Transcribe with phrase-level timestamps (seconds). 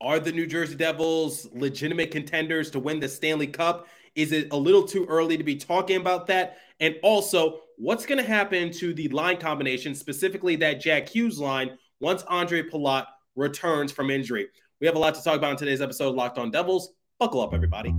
[0.00, 3.88] Are the New Jersey Devils legitimate contenders to win the Stanley Cup?
[4.14, 6.58] Is it a little too early to be talking about that?
[6.78, 11.76] And also, what's going to happen to the line combination, specifically that Jack Hughes line,
[11.98, 14.46] once Ondrej Palat returns from injury?
[14.80, 16.92] We have a lot to talk about in today's episode of Locked On Devils.
[17.18, 17.92] Buckle up, everybody.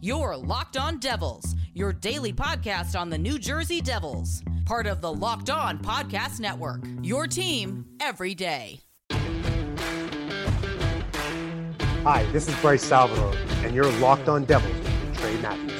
[0.00, 5.12] Your Locked On Devils, your daily podcast on the New Jersey Devils, part of the
[5.12, 6.84] Locked On Podcast Network.
[7.02, 8.80] Your team every day.
[12.04, 15.72] Hi, this is Bryce Salvador, and you're locked on Devils with Trey Matthews.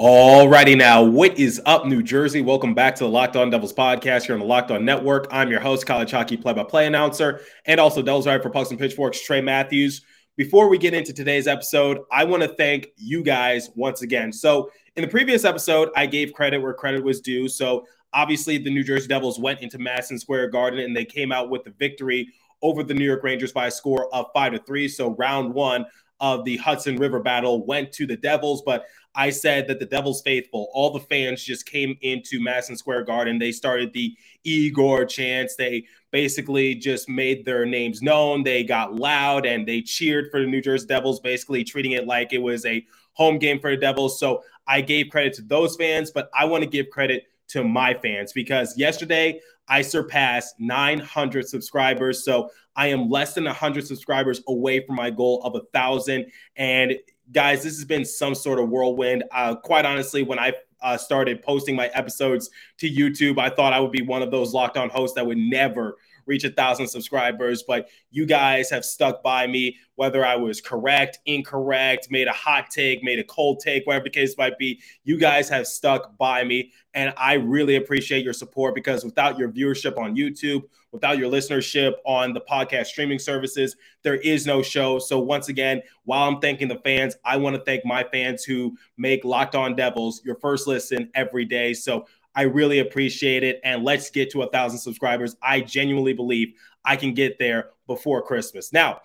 [0.00, 2.42] Alrighty now, what is up, New Jersey?
[2.42, 5.28] Welcome back to the Locked On Devils podcast here on the Locked On Network.
[5.30, 9.24] I'm your host, college hockey play-by-play announcer, and also Devils writer for Pucks and Pitchforks,
[9.24, 10.02] Trey Matthews.
[10.34, 14.32] Before we get into today's episode, I want to thank you guys once again.
[14.32, 17.48] So in the previous episode, I gave credit where credit was due.
[17.48, 21.50] So obviously, the New Jersey Devils went into Madison Square Garden and they came out
[21.50, 22.28] with the victory
[22.62, 24.88] over the New York Rangers by a score of five to three.
[24.88, 25.84] So round one
[26.18, 30.22] of the Hudson River battle went to the Devils, but I said that the Devils
[30.22, 33.38] faithful, all the fans just came into Madison Square Garden.
[33.38, 35.56] They started the Igor chants.
[35.56, 38.44] They basically just made their names known.
[38.44, 42.32] They got loud and they cheered for the New Jersey Devils, basically treating it like
[42.32, 44.20] it was a home game for the Devils.
[44.20, 47.94] So I gave credit to those fans, but I want to give credit to my
[47.94, 52.24] fans because yesterday I surpassed 900 subscribers.
[52.24, 56.26] So I am less than 100 subscribers away from my goal of a thousand.
[56.56, 56.94] And
[57.32, 59.24] guys, this has been some sort of whirlwind.
[59.32, 63.80] Uh, quite honestly, when I uh, started posting my episodes to YouTube, I thought I
[63.80, 67.62] would be one of those locked on hosts that would never reach a thousand subscribers.
[67.62, 72.70] But you guys have stuck by me, whether I was correct, incorrect, made a hot
[72.70, 74.80] take, made a cold take, whatever the case might be.
[75.04, 76.72] You guys have stuck by me.
[76.94, 80.62] And I really appreciate your support because without your viewership on YouTube,
[80.92, 84.98] without your listenership on the podcast streaming services, there is no show.
[84.98, 88.76] So, once again, while I'm thanking the fans, I want to thank my fans who
[88.96, 91.74] make Locked On Devils your first listen every day.
[91.74, 93.60] So, I really appreciate it.
[93.64, 95.36] And let's get to a thousand subscribers.
[95.42, 98.72] I genuinely believe I can get there before Christmas.
[98.72, 99.00] Now,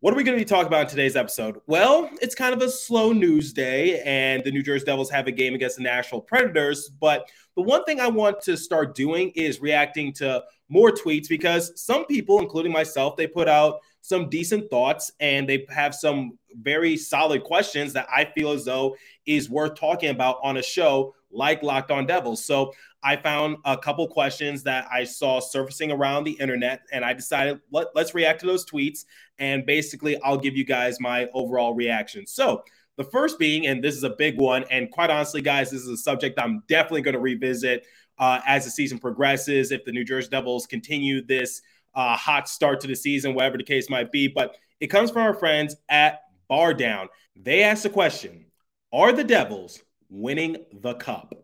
[0.00, 1.60] what are we going to be talking about in today's episode?
[1.66, 5.32] Well, it's kind of a slow news day, and the New Jersey Devils have a
[5.32, 6.90] game against the Nashville Predators.
[6.90, 11.72] But the one thing I want to start doing is reacting to more tweets because
[11.80, 16.96] some people, including myself, they put out some decent thoughts and they have some very
[16.96, 21.62] solid questions that I feel as though is worth talking about on a show like
[21.62, 22.44] Locked On Devils.
[22.44, 27.12] So I found a couple questions that I saw surfacing around the internet, and I
[27.12, 29.04] decided let, let's react to those tweets.
[29.38, 32.26] And basically, I'll give you guys my overall reaction.
[32.26, 32.62] So
[32.96, 35.88] the first being, and this is a big one, and quite honestly, guys, this is
[35.88, 37.86] a subject I'm definitely going to revisit
[38.18, 39.72] uh, as the season progresses.
[39.72, 41.62] If the New Jersey Devils continue this
[41.94, 45.22] uh, hot start to the season, whatever the case might be, but it comes from
[45.22, 47.08] our friends at Bar Down.
[47.36, 48.46] They asked the question:
[48.92, 49.80] Are the Devils
[50.14, 51.34] winning the cup.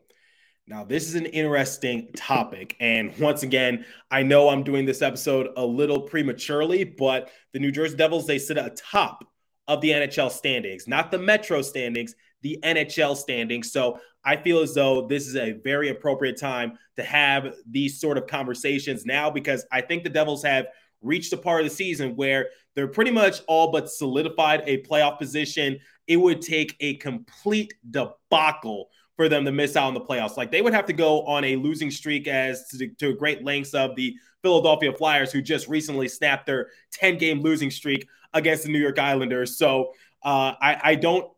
[0.67, 2.77] Now, this is an interesting topic.
[2.79, 7.73] And once again, I know I'm doing this episode a little prematurely, but the New
[7.73, 9.25] Jersey Devils, they sit atop
[9.67, 13.73] of the NHL standings, not the Metro standings, the NHL standings.
[13.73, 18.19] So I feel as though this is a very appropriate time to have these sort
[18.19, 20.67] of conversations now because I think the Devils have
[21.03, 25.19] reached a part of the season where they're pretty much all but solidified a playoff
[25.19, 25.79] position.
[26.07, 30.37] It would take a complete debacle for them to miss out on the playoffs.
[30.37, 33.75] Like they would have to go on a losing streak as to, to great lengths
[33.75, 38.73] of the Philadelphia Flyers, who just recently snapped their 10 game losing streak against the
[38.73, 39.59] New York Islanders.
[39.59, 41.31] So uh, I, I, don't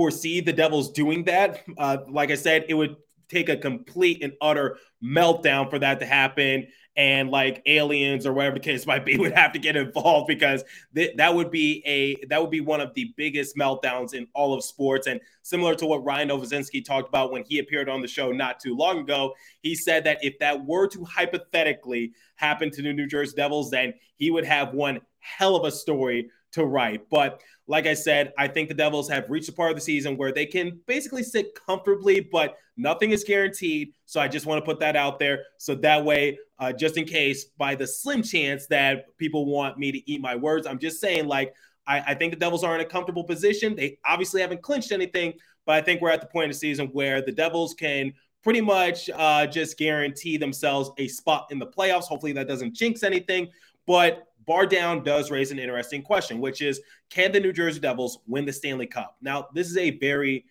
[0.00, 1.62] foresee the Devils doing that.
[1.76, 2.96] Uh, like I said, it would
[3.28, 6.66] take a complete and utter meltdown for that to happen
[6.96, 10.64] and like aliens or whatever the case might be would have to get involved because
[10.94, 14.54] th- that would be a that would be one of the biggest meltdowns in all
[14.54, 18.08] of sports and similar to what Ryan Novozinsky talked about when he appeared on the
[18.08, 22.80] show not too long ago he said that if that were to hypothetically happen to
[22.80, 27.08] the New Jersey Devils then he would have one hell of a story to write
[27.10, 30.16] but like I said, I think the Devils have reached a part of the season
[30.16, 33.94] where they can basically sit comfortably, but nothing is guaranteed.
[34.06, 35.44] So I just want to put that out there.
[35.58, 39.92] So that way, uh, just in case, by the slim chance that people want me
[39.92, 41.54] to eat my words, I'm just saying, like,
[41.86, 43.76] I, I think the Devils are in a comfortable position.
[43.76, 46.88] They obviously haven't clinched anything, but I think we're at the point of the season
[46.88, 48.12] where the Devils can
[48.42, 52.06] pretty much uh, just guarantee themselves a spot in the playoffs.
[52.06, 53.48] Hopefully, that doesn't jinx anything.
[53.90, 58.20] But Bar Down does raise an interesting question, which is can the New Jersey Devils
[58.24, 59.16] win the Stanley Cup?
[59.20, 60.44] Now, this is a very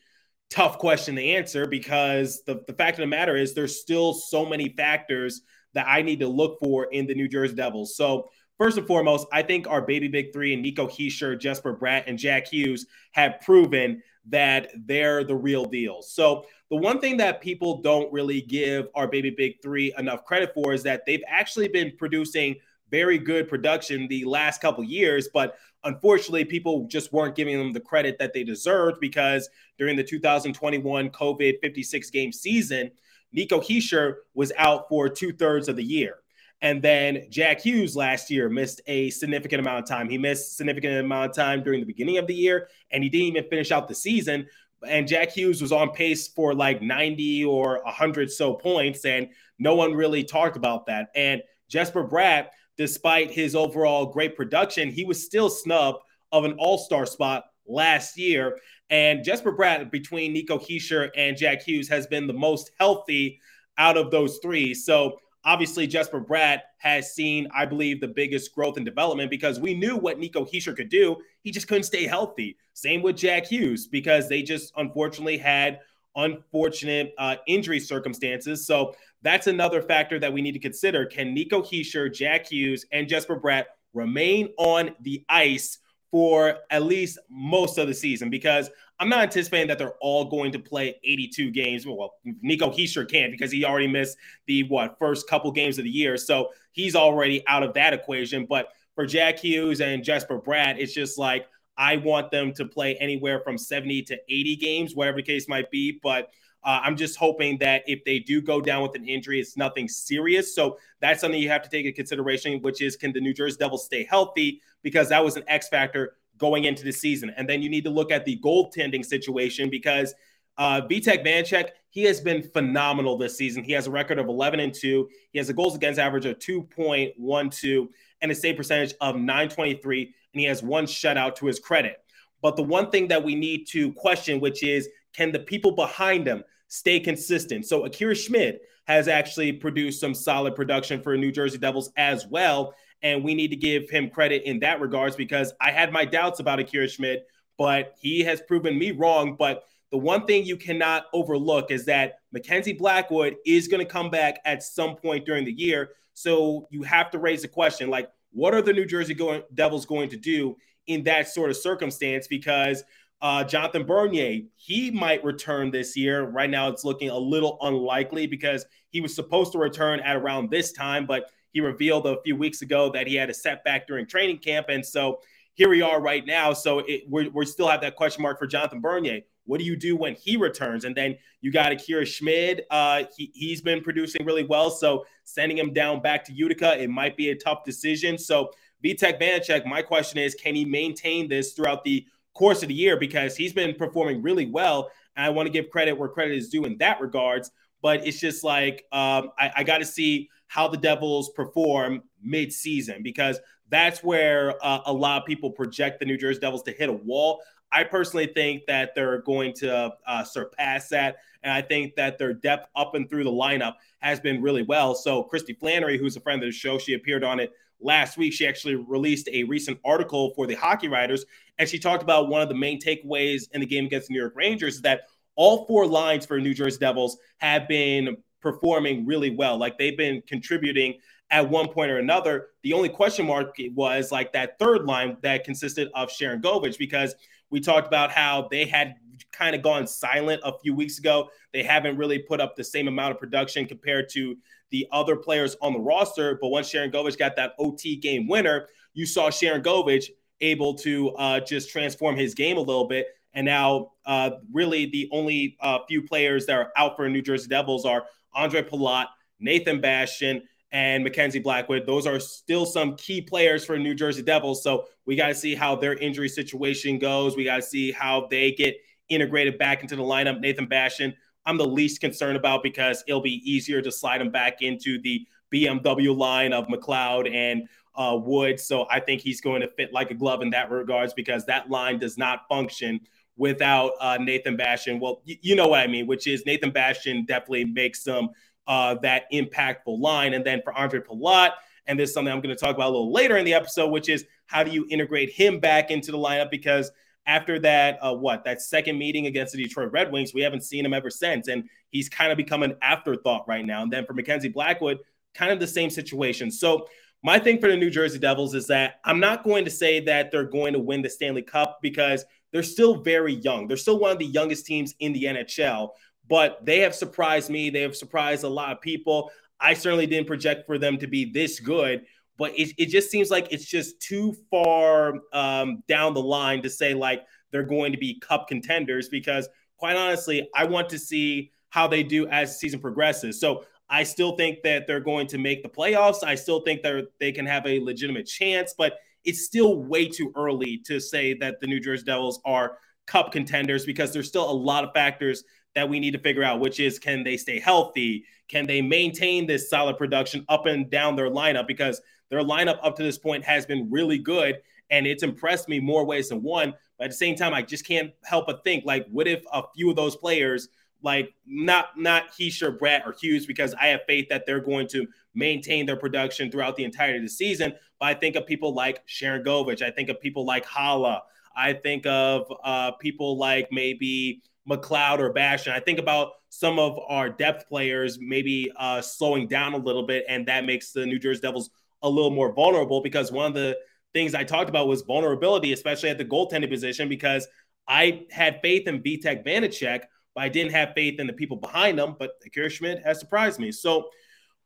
[0.49, 4.45] tough question to answer because the, the fact of the matter is there's still so
[4.45, 5.43] many factors
[5.73, 7.95] that I need to look for in the New Jersey Devils.
[7.95, 12.03] So first and foremost, I think our baby big three and Nico Hischier, Jesper Bratt,
[12.07, 16.01] and Jack Hughes have proven that they're the real deal.
[16.01, 20.51] So the one thing that people don't really give our baby big three enough credit
[20.53, 22.57] for is that they've actually been producing
[22.89, 27.79] very good production the last couple years, but unfortunately, people just weren't giving them the
[27.79, 32.91] credit that they deserved because during the 2021 COVID 56 game season,
[33.31, 36.15] Nico Hischier was out for two thirds of the year.
[36.61, 40.09] And then Jack Hughes last year missed a significant amount of time.
[40.09, 43.27] He missed significant amount of time during the beginning of the year, and he didn't
[43.27, 44.45] even finish out the season.
[44.85, 49.75] And Jack Hughes was on pace for like 90 or 100 so points, and no
[49.75, 51.09] one really talked about that.
[51.15, 52.47] And Jesper Bratt,
[52.79, 55.99] despite his overall great production, he was still snubbed
[56.31, 58.57] of an all star spot last year.
[58.89, 63.41] And Jesper Bratt, between Nico Hischier and Jack Hughes, has been the most healthy
[63.77, 64.73] out of those three.
[64.73, 69.73] So obviously, Jesper Bratt has seen, I believe, the biggest growth and development because we
[69.73, 71.17] knew what Nico Hischier could do.
[71.41, 72.55] He just couldn't stay healthy.
[72.75, 75.81] Same with Jack Hughes because they just unfortunately had
[76.15, 78.65] unfortunate uh, injury circumstances.
[78.65, 81.05] So that's another factor that we need to consider.
[81.05, 85.79] Can Nico Hischier, Jack Hughes, and Jesper Bratt remain on the ice
[86.11, 88.69] for at least most of the season because
[88.99, 91.85] I'm not anticipating that they're all going to play 82 games.
[91.85, 95.89] Well, Nico Hischier can't because he already missed the what first couple games of the
[95.89, 98.45] year, so he's already out of that equation.
[98.45, 101.47] But for Jack Hughes and Jesper Bratt, it's just like
[101.79, 105.71] I want them to play anywhere from 70 to 80 games, whatever the case might
[105.71, 105.97] be.
[106.03, 106.29] But
[106.61, 109.87] uh, I'm just hoping that if they do go down with an injury, it's nothing
[109.87, 110.53] serious.
[110.53, 113.55] So that's something you have to take into consideration, which is can the New Jersey
[113.57, 114.61] Devils stay healthy?
[114.83, 117.31] Because that was an X factor going into the season.
[117.37, 120.13] And then you need to look at the goaltending situation because
[120.57, 123.63] uh, Vitek Vanecek, he has been phenomenal this season.
[123.63, 125.07] He has a record of 11 and 2.
[125.31, 127.87] He has a goals against average of 2.12
[128.21, 130.13] and a save percentage of 923.
[130.33, 131.97] And he has one shutout to his credit.
[132.41, 136.27] But the one thing that we need to question, which is can the people behind
[136.27, 137.65] him stay consistent?
[137.65, 142.73] So Akira Schmid has actually produced some solid production for New Jersey Devils as well.
[143.01, 146.39] And we need to give him credit in that regards because I had my doubts
[146.39, 147.21] about Akira Schmid,
[147.57, 149.35] but he has proven me wrong.
[149.37, 154.09] But the one thing you cannot overlook is that Mackenzie Blackwood is going to come
[154.09, 155.91] back at some point during the year.
[156.13, 159.85] So you have to raise the question like, what are the New Jersey going, Devils
[159.85, 160.55] going to do
[160.87, 162.27] in that sort of circumstance?
[162.27, 162.83] Because
[163.21, 166.23] uh, Jonathan Bernier, he might return this year.
[166.23, 170.49] Right now, it's looking a little unlikely because he was supposed to return at around
[170.49, 174.05] this time, but he revealed a few weeks ago that he had a setback during
[174.05, 174.67] training camp.
[174.69, 175.19] And so
[175.55, 176.53] here we are right now.
[176.53, 179.21] So it, we we still have that question mark for Jonathan Bernier.
[179.49, 180.85] What do you do when he returns?
[180.85, 182.65] And then you got Akira Schmid.
[182.69, 184.69] Uh, he, he's been producing really well.
[184.69, 188.19] So sending him down back to Utica, it might be a tough decision.
[188.19, 188.51] So
[188.83, 192.05] Vitek Vanecek, my question is, can he maintain this throughout the
[192.35, 192.95] course of the year?
[192.95, 194.91] Because he's been performing really well.
[195.15, 197.49] And I want to give credit where credit is due in that regards.
[197.81, 203.01] But it's just like um, I, I got to see how the Devils perform mid-season
[203.01, 206.89] because that's where uh, a lot of people project the New Jersey Devils to hit
[206.89, 207.41] a wall.
[207.71, 211.17] I personally think that they're going to uh, surpass that.
[211.43, 214.95] And I think that their depth up and through the lineup has been really well.
[214.95, 218.33] So, Christy Flannery, who's a friend of the show, she appeared on it last week.
[218.33, 221.25] She actually released a recent article for the Hockey Writers,
[221.57, 224.19] and she talked about one of the main takeaways in the game against the New
[224.19, 225.01] York Rangers is that
[225.35, 229.57] all four lines for New Jersey Devils have been performing really well.
[229.57, 230.95] Like they've been contributing
[231.31, 232.47] at one point or another.
[232.63, 237.15] The only question mark was like that third line that consisted of Sharangovich because
[237.49, 238.95] we talked about how they had
[239.31, 241.29] kind of gone silent a few weeks ago.
[241.53, 244.35] They haven't really put up the same amount of production compared to
[244.71, 246.37] the other players on the roster.
[246.41, 250.09] But once Sharangovich got that OT game winner, you saw Sharangovich
[250.41, 253.07] able to uh, just transform his game a little bit.
[253.33, 257.47] And now, uh, really, the only uh, few players that are out for New Jersey
[257.47, 259.07] Devils are Ondrej Palat,
[259.39, 261.85] Nathan Bastian, and Mackenzie Blackwood.
[261.85, 264.63] Those are still some key players for New Jersey Devils.
[264.63, 267.35] So we got to see how their injury situation goes.
[267.35, 268.77] We got to see how they get
[269.09, 270.39] integrated back into the lineup.
[270.39, 274.61] Nathan Bastian, I'm the least concerned about because it'll be easier to slide him back
[274.61, 278.59] into the BMW line of McLeod and uh, Wood.
[278.59, 281.69] So I think he's going to fit like a glove in that regards because that
[281.69, 282.99] line does not function
[283.35, 284.99] without uh, Nathan Bastian.
[284.99, 288.29] Well, y- you know what I mean, which is Nathan Bastian definitely makes some
[288.69, 290.33] uh, that impactful line.
[290.33, 291.51] And then for Ondrej Palat,
[291.87, 293.87] and this is something I'm going to talk about a little later in the episode,
[293.87, 296.51] which is how do you integrate him back into the lineup?
[296.51, 296.91] Because
[297.25, 300.85] after that, uh, what that second meeting against the Detroit Red Wings, we haven't seen
[300.85, 303.81] him ever since, and he's kind of become an afterthought right now.
[303.81, 304.99] And then for Mackenzie Blackwood,
[305.33, 306.51] kind of the same situation.
[306.51, 306.87] So
[307.23, 310.31] my thing for the New Jersey Devils is that I'm not going to say that
[310.31, 313.67] they're going to win the Stanley Cup because they're still very young.
[313.67, 315.89] They're still one of the youngest teams in the NHL,
[316.29, 317.69] but they have surprised me.
[317.69, 319.31] They have surprised a lot of people.
[319.59, 322.05] I certainly didn't project for them to be this good
[322.39, 326.69] but it, it just seems like it's just too far um, down the line to
[326.69, 331.51] say like they're going to be cup contenders because quite honestly, I want to see
[331.69, 333.39] how they do as the season progresses.
[333.39, 336.23] So I still think that they're going to make the playoffs.
[336.23, 340.31] I still think they're they can have a legitimate chance, but it's still way too
[340.35, 344.53] early to say that the New Jersey Devils are cup contenders because there's still a
[344.53, 345.43] lot of factors
[345.75, 348.25] that we need to figure out, which is can they stay healthy?
[348.47, 351.67] Can they maintain this solid production up and down their lineup?
[351.67, 355.79] Because their lineup up to this point has been really good and it's impressed me
[355.79, 356.73] more ways than one.
[356.97, 359.63] But at the same time, I just can't help but think like, what if a
[359.75, 360.69] few of those players,
[361.01, 365.07] like not not Hischier, Bratt, or Hughes, because I have faith that they're going to
[365.33, 367.73] maintain their production throughout the entirety of the season.
[367.99, 369.81] But I think of people like Sharangovich.
[369.81, 371.21] I think of people like Haula.
[371.55, 375.73] I think of uh, people like maybe McLeod or Bastian.
[375.73, 380.25] I think about some of our depth players maybe uh, slowing down a little bit,
[380.29, 381.69] and that makes the New Jersey Devils
[382.01, 383.77] a little more vulnerable because one of the
[384.13, 387.47] things I talked about was vulnerability, especially at the goaltending position, because
[387.87, 390.03] I had faith in Vitek Vanecek,
[390.35, 392.15] but I didn't have faith in the people behind them.
[392.17, 393.71] But Akira Schmid has surprised me.
[393.71, 394.09] So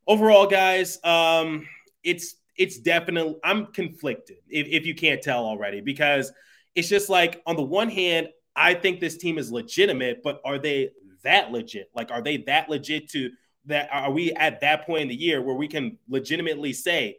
[0.07, 1.67] overall, guys, um,
[2.03, 6.31] it's it's definitely I'm conflicted if, if you can't tell already, because
[6.75, 10.60] it's just like on the one hand, I think this team is legitimate, but are
[10.60, 10.91] they
[11.24, 11.89] that legit?
[11.95, 13.31] Like, are they that legit to
[13.65, 13.89] that?
[13.91, 17.17] Are we at that point in the year where we can legitimately say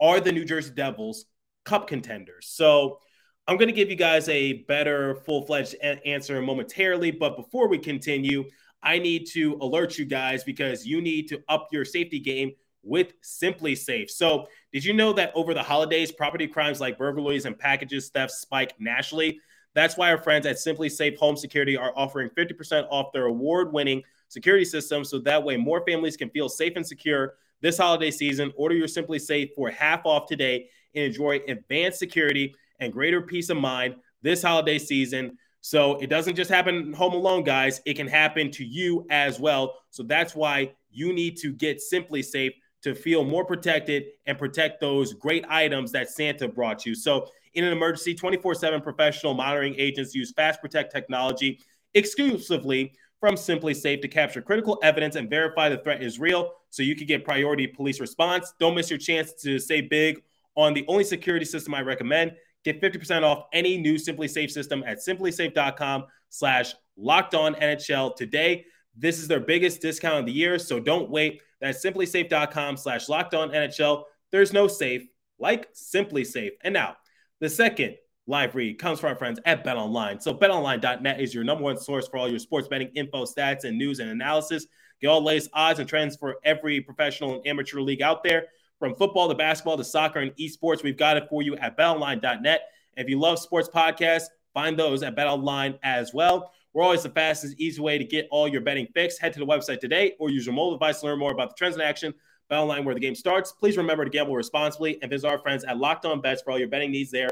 [0.00, 1.26] are the New Jersey Devils
[1.64, 2.48] cup contenders?
[2.48, 2.98] So
[3.46, 7.10] I'm going to give you guys a better full fledged a- answer momentarily.
[7.10, 8.44] But before we continue,
[8.82, 13.14] I need to alert you guys because you need to up your safety game with
[13.22, 14.10] SimpliSafe.
[14.10, 18.40] So, did you know that over the holidays, property crimes like burglaries and packages thefts
[18.40, 19.40] spike nationally?
[19.74, 24.02] That's why our friends at SimpliSafe Home Security are offering 50% off their award winning
[24.28, 28.52] security system so that way more families can feel safe and secure this holiday season.
[28.56, 33.56] Order your SimpliSafe for half off today and enjoy advanced security and greater peace of
[33.56, 35.36] mind this holiday season.
[35.60, 37.80] So it doesn't just happen home alone, guys.
[37.86, 39.78] It can happen to you as well.
[39.90, 42.52] So that's why you need to get SimpliSafe
[42.82, 46.94] to feel more protected and protect those great items that Santa brought you.
[46.94, 51.60] So in an emergency, 24 7 professional monitoring agents use Fast Protect technology
[51.94, 56.94] exclusively from SimpliSafe to capture critical evidence and verify the threat is real so you
[56.94, 58.52] can get priority police response.
[58.60, 60.22] Don't miss your chance to save big
[60.56, 62.32] on the only security system I recommend.
[62.64, 68.66] Get 50% off any new SimpliSafe system at simplisafe.com slash locked on NHL today.
[68.96, 71.40] This is their biggest discount of the year, so don't wait.
[71.60, 74.04] That's simplisafe.com slash locked on NHL.
[74.30, 75.06] There's no safe
[75.38, 76.52] like SimpliSafe.
[76.62, 76.96] And now,
[77.40, 80.22] the second live read comes from our friends at BetOnline.
[80.22, 83.76] So betonline.net is your number one source for all your sports betting info, stats, and
[83.76, 84.66] news and analysis.
[85.00, 88.46] Get all latest odds and trends for every professional and amateur league out there.
[88.78, 92.60] From football to basketball to soccer and esports, we've got it for you at betonline.net.
[92.96, 96.52] If you love sports podcasts, find those at BetOnline as well.
[96.72, 99.20] We're always the fastest, easy way to get all your betting fixed.
[99.20, 101.54] Head to the website today or use your mobile device to learn more about the
[101.56, 102.14] trends in action.
[102.50, 103.52] BetOnline, where the game starts.
[103.52, 106.58] Please remember to gamble responsibly and visit our friends at Locked On Bets for all
[106.58, 107.30] your betting needs there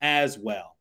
[0.00, 0.76] as well.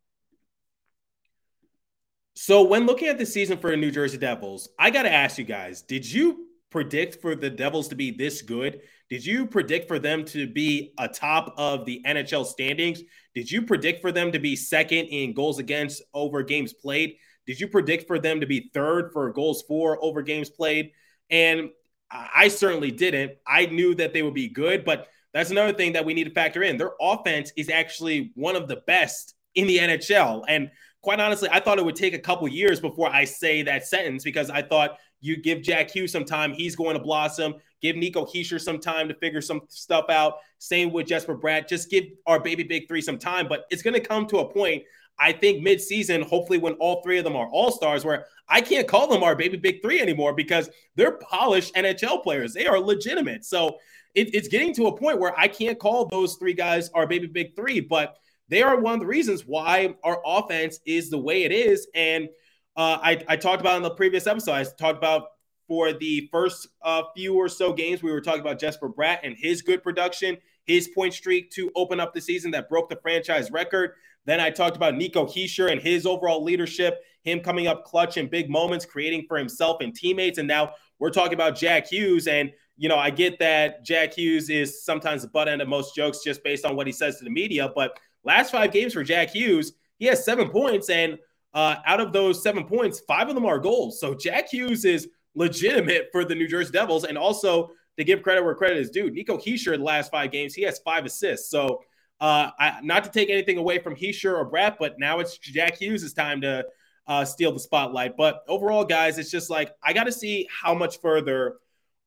[2.36, 5.38] So, when looking at the season for the New Jersey Devils, I got to ask
[5.38, 8.82] you guys did you predict for the Devils to be this good?
[9.10, 13.04] Did you predict for them to be atop of the NHL standings?
[13.36, 17.18] Did you predict for them to be second in goals against over games played?
[17.46, 20.94] Did you predict for them to be third for goals for over games played?
[21.30, 21.70] And
[22.14, 23.34] I certainly didn't.
[23.48, 26.32] I knew that they would be good, but that's another thing that we need to
[26.32, 26.78] factor in.
[26.78, 30.44] Their offense is actually one of the best in the NHL.
[30.48, 30.70] And
[31.02, 34.24] quite honestly, I thought it would take a couple years before I say that sentence
[34.24, 37.56] because I thought you give Jack Hughes some time, he's going to blossom.
[37.82, 40.36] Give Nico Hischier some time to figure some stuff out.
[40.60, 41.68] Same with Jesper Bratt.
[41.68, 43.48] Just give our baby big three some time.
[43.48, 44.84] But it's going to come to a point,
[45.20, 49.08] I think, mid-season, hopefully when all three of them are all-stars, where I can't call
[49.08, 52.54] them our baby big three anymore because they're polished NHL players.
[52.54, 53.46] They are legitimate.
[53.46, 53.78] So
[54.16, 57.28] it, it's getting to a point where I can't call those three guys our baby
[57.28, 58.18] big three, but
[58.50, 61.88] they are one of the reasons why our offense is the way it is.
[61.96, 62.30] And
[62.76, 65.28] uh, I, I talked about in the previous episode, I talked about
[65.68, 69.36] for the first uh, few or so games, we were talking about Jesper Bratt and
[69.38, 73.50] his good production, his point streak to open up the season that broke the franchise
[73.50, 73.94] record.
[74.26, 78.28] Then I talked about Nico Hischier and his overall leadership, him coming up clutch in
[78.28, 80.38] big moments, creating for himself and teammates.
[80.38, 82.28] And now we're talking about Jack Hughes.
[82.28, 85.96] And, you know, I get that Jack Hughes is sometimes the butt end of most
[85.96, 87.70] jokes just based on what he says to the media.
[87.74, 90.90] But last five games for Jack Hughes, he has seven points.
[90.90, 91.18] And
[91.54, 94.00] uh, out of those seven points, five of them are goals.
[94.00, 97.04] So Jack Hughes is legitimate for the New Jersey Devils.
[97.04, 100.32] And also, to give credit where credit is due, Nico Hischier in the last five
[100.32, 101.52] games, he has five assists.
[101.52, 101.84] So,
[102.22, 105.78] uh, I, not to take anything away from Hischier or Bratt, but now it's Jack
[105.78, 106.66] Hughes' time to
[107.08, 108.16] uh, steal the spotlight.
[108.18, 111.58] But overall, guys, it's just like I got to see how much further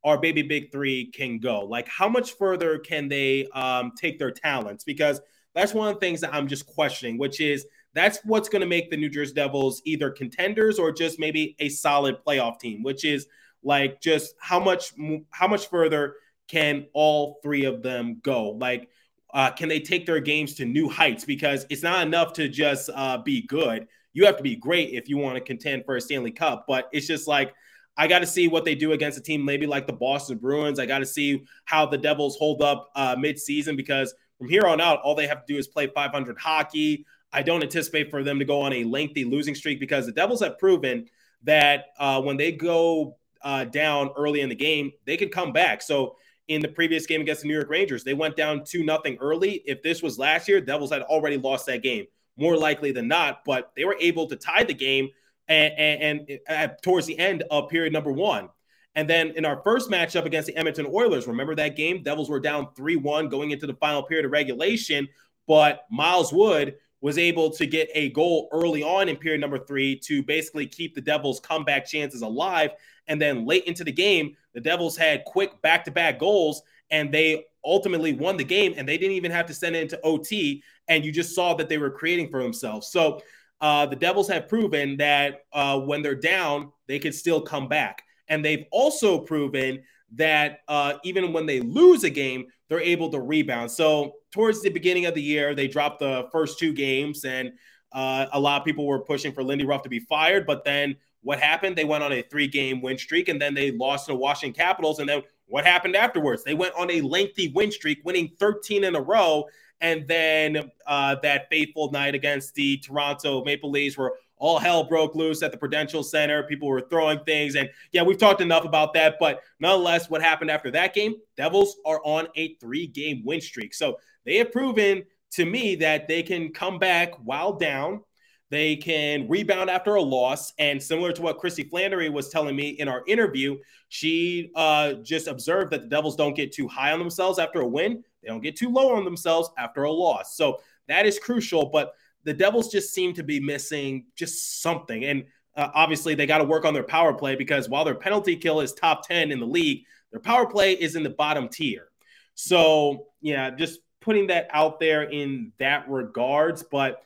[0.04, 1.64] our baby big three can go.
[1.64, 4.84] Like, how much further can they um, take their talents?
[4.84, 5.20] Because
[5.54, 8.68] that's one of the things that I'm just questioning, which is that's what's going to
[8.68, 13.04] make the New Jersey Devils either contenders or just maybe a solid playoff team, which
[13.04, 13.26] is
[13.62, 14.92] like just how much
[15.30, 16.14] how much further
[16.46, 18.50] can all three of them go?
[18.50, 18.88] Like,
[19.36, 21.26] uh, can they take their games to new heights?
[21.26, 23.86] Because it's not enough to just uh, be good.
[24.14, 26.64] You have to be great if you want to contend for a Stanley Cup.
[26.66, 27.52] But it's just like
[27.98, 30.78] I got to see what they do against a team maybe like the Boston Bruins.
[30.78, 34.80] I got to see how the Devils hold up uh, mid-season because from here on
[34.80, 37.04] out, all they have to do is play 500 hockey.
[37.30, 40.40] I don't anticipate for them to go on a lengthy losing streak because the Devils
[40.40, 41.08] have proven
[41.42, 45.82] that uh, when they go uh, down early in the game, they can come back.
[45.82, 46.16] So
[46.48, 49.62] in the previous game against the New York Rangers, they went down two nothing early.
[49.66, 53.44] If this was last year, Devils had already lost that game, more likely than not.
[53.44, 55.08] But they were able to tie the game
[55.48, 58.48] and, and, and at, towards the end of period number one.
[58.94, 62.02] And then in our first matchup against the Edmonton Oilers, remember that game?
[62.02, 65.08] Devils were down 3 1 going into the final period of regulation.
[65.46, 69.98] But Miles Wood was able to get a goal early on in period number three
[70.00, 72.70] to basically keep the Devils' comeback chances alive.
[73.08, 77.12] And then late into the game, the Devils had quick back to back goals and
[77.12, 80.62] they ultimately won the game and they didn't even have to send it into OT.
[80.88, 82.88] And you just saw that they were creating for themselves.
[82.88, 83.20] So
[83.60, 88.02] uh, the Devils have proven that uh, when they're down, they can still come back.
[88.28, 89.82] And they've also proven
[90.12, 93.70] that uh, even when they lose a game, they're able to rebound.
[93.70, 97.52] So towards the beginning of the year, they dropped the first two games, and
[97.92, 100.46] uh, a lot of people were pushing for Lindy Ruff to be fired.
[100.46, 101.74] But then what happened?
[101.74, 105.00] They went on a three-game win streak, and then they lost to the Washington Capitals.
[105.00, 106.44] And then what happened afterwards?
[106.44, 109.46] They went on a lengthy win streak, winning 13 in a row.
[109.80, 115.16] And then uh, that fateful night against the Toronto Maple Leafs, where all hell broke
[115.16, 116.44] loose at the Prudential Center.
[116.44, 117.56] People were throwing things.
[117.56, 119.16] And yeah, we've talked enough about that.
[119.18, 121.16] But nonetheless, what happened after that game?
[121.36, 123.74] Devils are on a three game win streak.
[123.74, 128.02] So they have proven to me that they can come back while down.
[128.48, 130.52] They can rebound after a loss.
[130.58, 135.26] And similar to what Christy Flannery was telling me in our interview, she uh, just
[135.26, 138.04] observed that the Devils don't get too high on themselves after a win.
[138.22, 140.36] They don't get too low on themselves after a loss.
[140.36, 141.66] So that is crucial.
[141.66, 145.04] But the Devils just seem to be missing just something.
[145.04, 145.24] And
[145.56, 148.60] uh, obviously, they got to work on their power play because while their penalty kill
[148.60, 151.88] is top 10 in the league, their power play is in the bottom tier.
[152.34, 156.62] So, yeah, just putting that out there in that regards.
[156.62, 157.02] But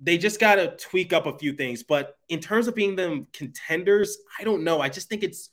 [0.00, 1.82] they just got to tweak up a few things.
[1.82, 4.80] But in terms of being them contenders, I don't know.
[4.80, 5.50] I just think it's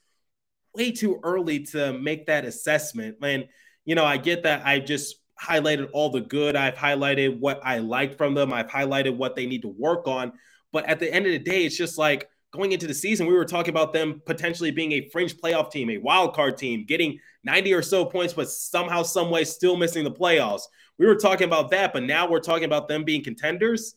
[0.75, 3.17] way too early to make that assessment.
[3.21, 3.47] And,
[3.86, 6.55] you know, I get that I just highlighted all the good.
[6.55, 8.53] I've highlighted what I liked from them.
[8.53, 10.34] I've highlighted what they need to work on.
[10.71, 13.34] But at the end of the day, it's just like going into the season, we
[13.34, 17.19] were talking about them potentially being a fringe playoff team, a wild card team, getting
[17.43, 20.63] 90 or so points, but somehow, some way, still missing the playoffs.
[20.97, 23.95] We were talking about that, but now we're talking about them being contenders.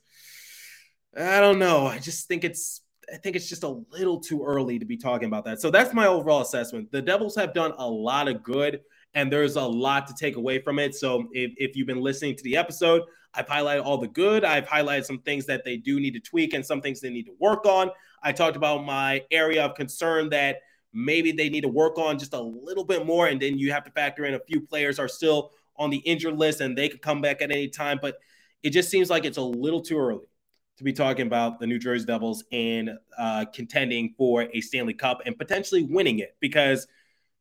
[1.16, 1.87] I don't know.
[1.87, 5.27] I just think it's I think it's just a little too early to be talking
[5.27, 5.61] about that.
[5.61, 6.92] So that's my overall assessment.
[6.92, 8.81] The Devils have done a lot of good
[9.14, 10.94] and there's a lot to take away from it.
[10.94, 14.44] So if, if you've been listening to the episode, I've highlighted all the good.
[14.44, 17.25] I've highlighted some things that they do need to tweak and some things they need
[17.25, 17.90] to work on.
[18.23, 20.59] I talked about my area of concern that
[20.92, 23.29] maybe they need to work on just a little bit more.
[23.29, 26.37] And then you have to factor in a few players are still on the injured
[26.37, 27.99] list and they could come back at any time.
[28.03, 28.16] But
[28.62, 30.27] it just seems like it's a little too early
[30.79, 35.23] to be talking about the New Jersey Devils and uh, contending for a Stanley Cup
[35.27, 36.87] and potentially winning it because–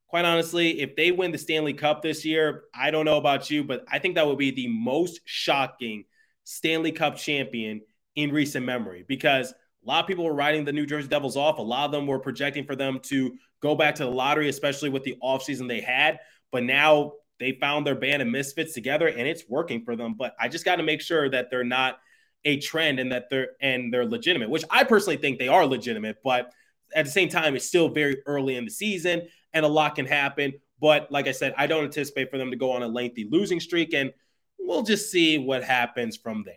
[0.08, 3.63] quite honestly, if they win the Stanley Cup this year, I don't know about you,
[3.63, 6.06] but I think that would be the most shocking
[6.43, 7.82] Stanley Cup champion
[8.15, 11.60] in recent memory because a lot of people were writing the New Jersey Devils off.
[11.60, 14.89] A lot of them were projecting for them to go back to the lottery, especially
[14.89, 16.19] with the offseason they had.
[16.52, 20.15] But now they found their band of misfits together and it's working for them.
[20.17, 22.00] But I just got to make sure that they're not
[22.45, 26.17] a trend and that they're and they're legitimate, which I personally think they are legitimate,
[26.23, 26.52] but
[26.95, 30.06] at the same time, it's still very early in the season and a lot can
[30.06, 30.54] happen.
[30.80, 33.60] But like I said, I don't anticipate for them to go on a lengthy losing
[33.60, 34.13] streak, and
[34.60, 36.56] we'll just see what happens from there.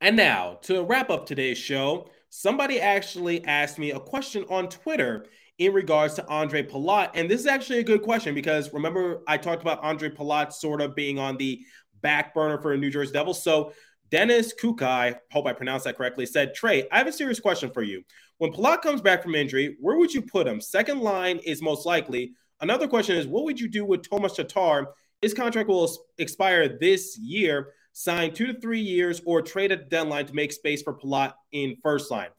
[0.00, 5.26] And now, to wrap up today's show, somebody actually asked me a question on Twitter
[5.58, 7.10] in regards to Ondrej Palat.
[7.14, 10.80] And this is actually a good question because remember, I talked about Ondrej Palat sort
[10.80, 11.64] of being on the
[12.02, 13.42] back burner for a New Jersey Devils.
[13.42, 13.72] So
[14.10, 17.82] Dennis Kukai, hope I pronounced that correctly, said, Trey, I have a serious question for
[17.82, 18.02] you.
[18.38, 20.60] When Palat comes back from injury, where would you put him?
[20.60, 22.32] Second line is most likely.
[22.60, 24.88] Another question is, what would you do with Tomas Tatar?
[25.22, 27.72] His contract will expire this year.
[27.92, 31.32] Sign two to three years or trade at the deadline to make space for Palat
[31.52, 32.30] in first line.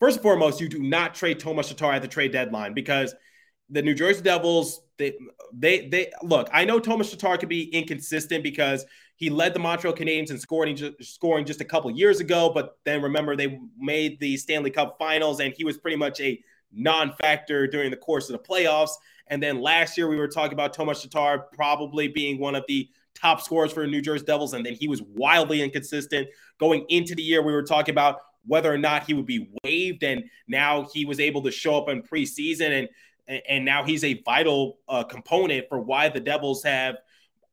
[0.00, 3.14] First and foremost, you do not trade Tomas Tatar at the trade deadline because
[3.72, 5.14] the New Jersey Devils, they
[5.52, 6.48] they they look.
[6.52, 8.84] I know Tomas Tatar could be inconsistent because
[9.16, 13.02] he led the Montreal Canadiens in scoring scoring just a couple years ago, but then
[13.02, 16.38] remember they made the Stanley Cup Finals and he was pretty much a
[16.72, 18.92] non-factor during the course of the playoffs.
[19.28, 22.88] And then last year we were talking about Tomas Tatar probably being one of the
[23.14, 27.14] top scorers for the New Jersey Devils, and then he was wildly inconsistent going into
[27.14, 27.42] the year.
[27.42, 30.02] We were talking about whether or not he would be waived.
[30.02, 32.88] And now he was able to show up in preseason, and
[33.28, 36.96] and now he's a vital uh, component for why the Devils have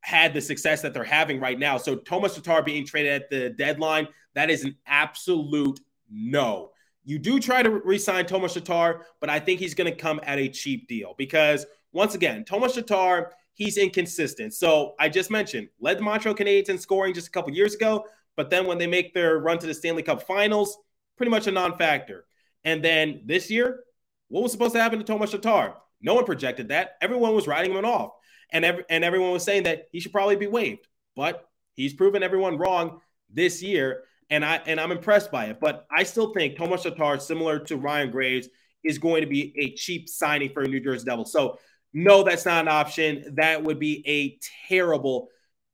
[0.00, 1.76] had the success that they're having right now.
[1.76, 5.80] So Tomas Tatar being traded at the deadline, that is an absolute
[6.10, 6.70] no.
[7.04, 10.38] You do try to re-sign Tomas Tatar, but I think he's going to come at
[10.38, 14.54] a cheap deal because once again, Tomas Tatar, he's inconsistent.
[14.54, 18.04] So I just mentioned led the Montreal Canadiens in scoring just a couple years ago.
[18.36, 20.78] But then when they make their run to the Stanley Cup finals,
[21.16, 22.24] pretty much a non factor.
[22.64, 23.84] And then this year,
[24.30, 25.74] what was supposed to happen to Tomas Tatar?
[26.00, 26.96] No one projected that.
[27.02, 28.12] Everyone was writing him off.
[28.52, 30.86] And, and everyone was saying that he should probably be waived.
[31.14, 34.04] But he's proven everyone wrong this year.
[34.30, 35.58] And I and I'm impressed by it.
[35.60, 38.48] But I still think Tomas Tatar, similar to Ryan Graves,
[38.84, 41.32] is going to be a cheap signing for New Jersey Devils.
[41.32, 41.58] So
[41.92, 43.34] no, that's not an option.
[43.34, 44.38] That would be a
[44.68, 45.28] terrible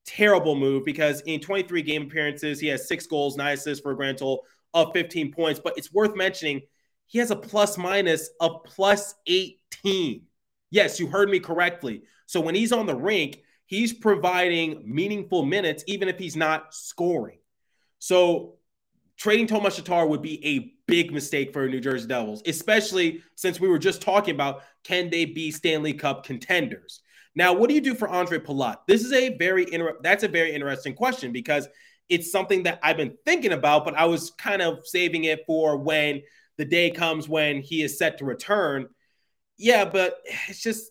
[0.06, 3.96] terrible move because in 23 game appearances, he has six goals, nine assists for a
[3.96, 5.60] grand total of 15 points.
[5.62, 6.62] But it's worth mentioning
[7.06, 10.22] he has a plus minus of plus 18.
[10.70, 12.02] Yes, you heard me correctly.
[12.26, 17.38] So when he's on the rink, he's providing meaningful minutes, even if he's not scoring.
[17.98, 18.56] So
[19.16, 23.68] trading Tomas Tatar would be a big mistake for New Jersey Devils, especially since we
[23.68, 27.00] were just talking about can they be Stanley Cup contenders?
[27.34, 28.78] Now, what do you do for Ondrej Palat?
[28.86, 31.68] This is a very inter- that's a very interesting question because
[32.08, 35.76] it's something that I've been thinking about, but I was kind of saving it for
[35.76, 36.22] when
[36.56, 38.88] the day comes when he is set to return.
[39.58, 40.90] Yeah, but it's just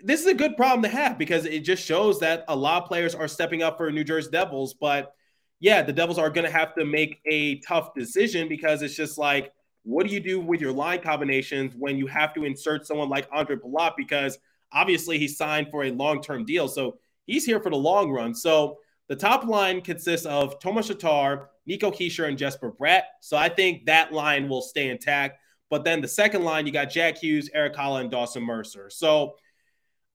[0.00, 2.88] this is a good problem to have because it just shows that a lot of
[2.88, 4.74] players are stepping up for New Jersey Devils.
[4.74, 5.12] But
[5.60, 9.18] yeah, the Devils are going to have to make a tough decision because it's just
[9.18, 13.08] like, what do you do with your line combinations when you have to insert someone
[13.08, 13.92] like Ondrej Palat?
[13.96, 14.38] Because
[14.72, 18.34] Obviously, he signed for a long term deal, so he's here for the long run.
[18.34, 23.02] So the top line consists of Tomas Tatar, Nico Hischier, and Jesper Bratt.
[23.20, 25.40] So I think that line will stay intact.
[25.68, 28.88] But then the second line, you got Jack Hughes, Erik Haula, and Dawson Mercer.
[28.88, 29.34] So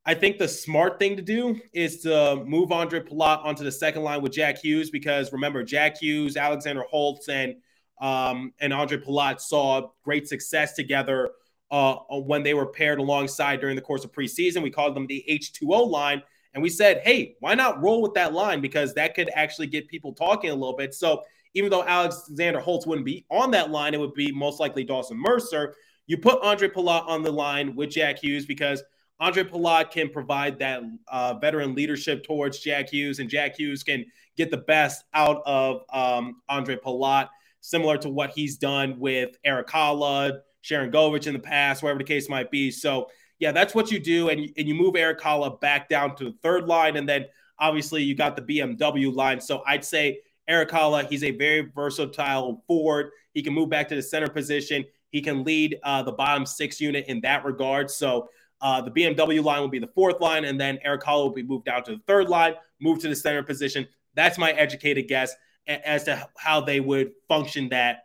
[0.06, 4.04] I think the smart thing to do is to move Ondrej Palat onto the second
[4.04, 7.56] line with Jack Hughes because remember, Jack Hughes, Alexander Holtz, and
[8.00, 11.32] um, and Ondrej Palat saw great success together
[11.70, 14.64] uh, uh, when they were paired alongside during the course of preseason.
[14.64, 16.24] We called them the H2O line.
[16.54, 18.60] And we said, hey, why not roll with that line?
[18.60, 20.94] Because that could actually get people talking a little bit.
[20.94, 24.84] So even though Alexander Holtz wouldn't be on that line, it would be most likely
[24.84, 25.76] Dawson Mercer.
[26.08, 28.84] You put Ondrej Palat on the line with Jack Hughes because
[29.22, 34.06] Ondrej Palat can provide that uh, veteran leadership towards Jack Hughes, and Jack Hughes can
[34.38, 39.70] get the best out of um, Ondrej Palat, similar to what he's done with Erik
[39.70, 42.72] Sharon Sharangovich in the past, whatever the case might be.
[42.72, 43.10] So,
[43.40, 44.30] yeah, that's what you do.
[44.30, 46.96] And, and you move Erik Haula back down to the third line.
[46.96, 47.26] And then
[47.58, 49.42] obviously you got the BMW line.
[49.42, 50.20] So I'd say
[50.52, 53.12] Erik Haula, he's a very versatile forward.
[53.34, 54.84] He can move back to the center position.
[55.10, 57.90] He can lead uh, the bottom six unit in that regard.
[57.90, 58.28] So
[58.60, 61.44] uh, the BMW line will be the fourth line, and then Erik Haula will be
[61.44, 63.88] moved down to the third line, move to the center position.
[64.14, 65.34] That's my educated guess
[65.68, 68.04] as to how they would function that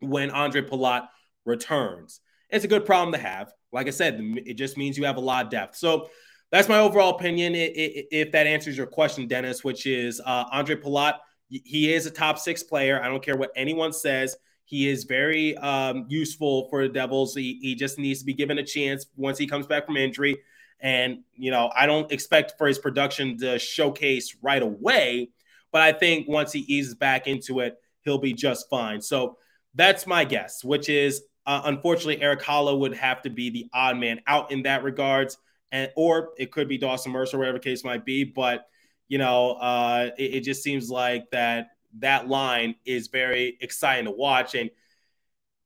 [0.00, 1.08] when Ondrej Palat
[1.44, 2.20] returns.
[2.50, 3.52] It's a good problem to have.
[3.72, 5.76] Like I said, it just means you have a lot of depth.
[5.76, 6.08] So
[6.50, 7.52] that's my overall opinion.
[7.54, 11.18] If that answers your question, Dennis, which is uh, Ondrej Palat,
[11.48, 13.02] he is a top six player.
[13.02, 14.36] I don't care what anyone says.
[14.64, 17.34] He is very um, useful for the Devils.
[17.34, 20.38] He, he just needs to be given a chance once he comes back from injury.
[20.80, 25.30] And, you know, I don't expect for his production to showcase right away,
[25.72, 29.00] but I think once he eases back into it, he'll be just fine.
[29.00, 29.38] So
[29.74, 33.96] that's my guess, which is uh, unfortunately, Erik Haula would have to be the odd
[33.96, 35.38] man out in that regards,
[35.72, 38.22] and or it could be Dawson Mercer, whatever case might be.
[38.22, 38.66] But
[39.08, 44.10] you know, uh, it, it, just seems like that that line is very exciting to
[44.10, 44.54] watch.
[44.54, 44.70] And,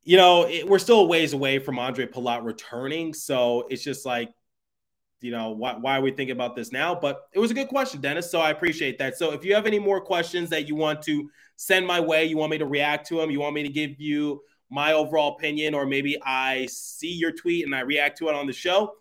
[0.04, 3.12] you know, it, we're still a ways away from Ondrej Palat returning.
[3.14, 4.32] So it's just like,
[5.20, 6.94] you know, why, why are we thinking about this now?
[6.94, 8.30] But it was a good question, Dennis.
[8.30, 9.16] So I appreciate that.
[9.16, 12.36] So if you have any more questions that you want to send my way, you
[12.36, 15.74] want me to react to them, you want me to give you my overall opinion,
[15.74, 18.94] or maybe I see your tweet and I react to it on the show,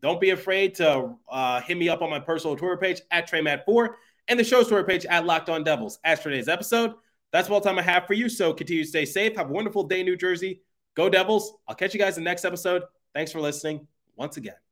[0.00, 3.88] don't be afraid to uh, hit me up on my personal Twitter page at TreyMat4
[4.28, 5.98] and the show's Twitter page at Locked On Devils.
[6.04, 6.94] As today's episode,
[7.32, 8.28] that's all the time I have for you.
[8.28, 9.36] So continue to stay safe.
[9.36, 10.62] Have a wonderful day, New Jersey.
[10.94, 11.54] Go Devils.
[11.66, 12.82] I'll catch you guys in the next episode.
[13.14, 14.67] Thanks for listening once again.